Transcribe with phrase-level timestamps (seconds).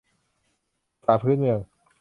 [0.99, 1.59] ภาษาพื้นเมือง